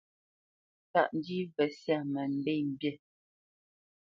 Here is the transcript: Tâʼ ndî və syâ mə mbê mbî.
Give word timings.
Tâʼ 0.91 1.11
ndî 1.17 1.39
və 1.55 1.65
syâ 1.79 1.99
mə 2.13 2.23
mbê 2.35 2.55
mbî. 2.69 2.91